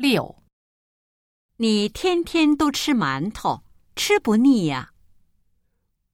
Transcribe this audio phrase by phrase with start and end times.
[0.00, 0.42] 六，
[1.58, 3.62] 你天天都吃馒头，
[3.94, 4.94] 吃不腻呀、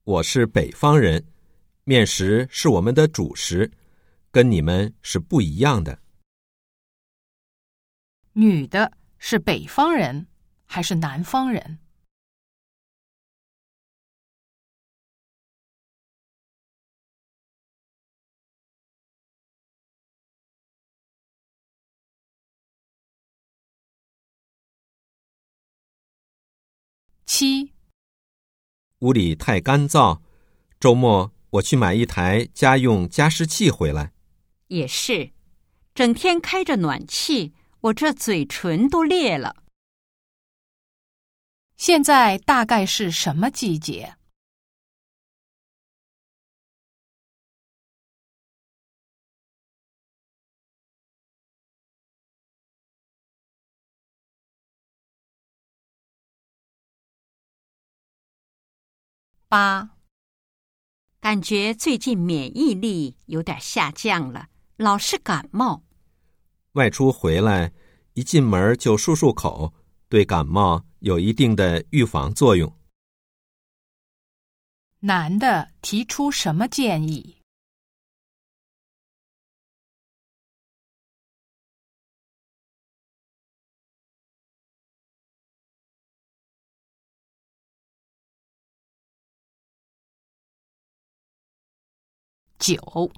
[0.02, 1.24] 我是北方人，
[1.84, 3.70] 面食是我们的主食，
[4.32, 6.00] 跟你们是不一样的。
[8.32, 10.26] 女的是北方人
[10.64, 11.78] 还是南方人？
[27.38, 27.70] 七，
[29.00, 30.20] 屋里太干燥，
[30.80, 34.10] 周末我去买一台家用加湿器回来。
[34.68, 35.32] 也是，
[35.94, 39.54] 整天开着暖气，我这嘴唇都裂了。
[41.76, 44.16] 现在大概是什么季节？
[59.48, 59.90] 八，
[61.20, 65.84] 感觉最近免疫力有点下降了，老是感冒。
[66.72, 67.72] 外出回来，
[68.14, 69.72] 一进门就漱漱口，
[70.08, 72.76] 对感冒有一定的预防作用。
[74.98, 77.35] 男的提出什么建议？
[92.66, 93.12] 九，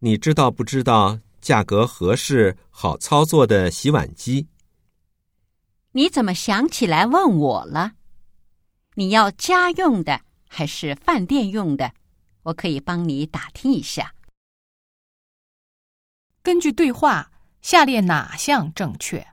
[0.00, 4.46] 你知道不知道价格合适、好操作的洗碗机？
[5.92, 7.92] 你怎么想起来问我了？
[8.96, 11.94] 你要家用的还是饭店用的？
[12.42, 14.14] 我可以帮你打听一下。
[16.42, 17.32] 根据对话，
[17.62, 19.26] 下列哪项正确？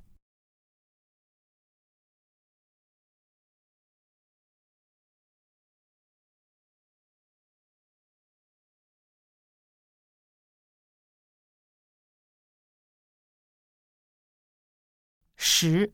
[15.50, 15.90] 十，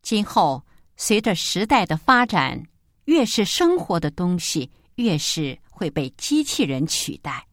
[0.00, 0.64] 今后
[0.96, 2.64] 随着时代的发展，
[3.06, 7.48] 越是生活的东西，越是会被机器人取代。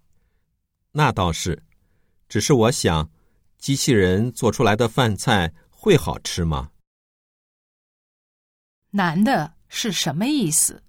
[0.91, 1.63] 那倒是，
[2.29, 3.09] 只是我想，
[3.57, 6.69] 机器人做出来的饭菜会好吃吗？
[8.91, 10.84] 难的是什么意思？